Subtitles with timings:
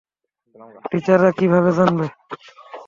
[0.89, 2.05] টিচাররা কিভাবে জানবে।